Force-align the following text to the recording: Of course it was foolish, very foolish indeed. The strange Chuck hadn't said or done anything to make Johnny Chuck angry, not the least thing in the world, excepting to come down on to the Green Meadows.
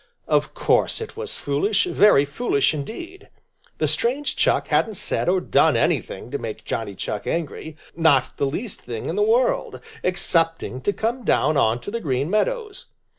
Of 0.27 0.55
course 0.55 0.99
it 0.99 1.15
was 1.15 1.37
foolish, 1.37 1.83
very 1.83 2.25
foolish 2.25 2.73
indeed. 2.73 3.29
The 3.77 3.87
strange 3.87 4.35
Chuck 4.35 4.69
hadn't 4.69 4.95
said 4.95 5.29
or 5.29 5.39
done 5.39 5.77
anything 5.77 6.31
to 6.31 6.39
make 6.39 6.65
Johnny 6.65 6.95
Chuck 6.95 7.27
angry, 7.27 7.77
not 7.95 8.35
the 8.37 8.47
least 8.47 8.81
thing 8.81 9.09
in 9.09 9.15
the 9.15 9.21
world, 9.21 9.79
excepting 10.03 10.81
to 10.81 10.91
come 10.91 11.23
down 11.23 11.55
on 11.55 11.79
to 11.81 11.91
the 11.91 12.01
Green 12.01 12.31
Meadows. 12.31 12.87